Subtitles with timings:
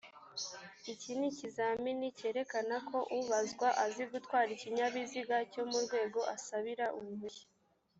[0.93, 7.47] iki ni ikizamini cyerekana ko ubazwa azi gutwara ikinyabiziga cyo mu rwego asabira uruhushya